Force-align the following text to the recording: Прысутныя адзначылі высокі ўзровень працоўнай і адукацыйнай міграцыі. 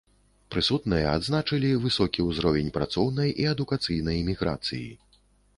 Прысутныя 0.53 1.11
адзначылі 1.17 1.69
высокі 1.83 2.25
ўзровень 2.29 2.73
працоўнай 2.79 3.37
і 3.45 3.47
адукацыйнай 3.53 4.17
міграцыі. 4.31 4.87